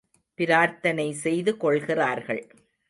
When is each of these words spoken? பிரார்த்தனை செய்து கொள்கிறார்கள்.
பிரார்த்தனை 0.39 1.11
செய்து 1.11 1.57
கொள்கிறார்கள். 1.57 2.43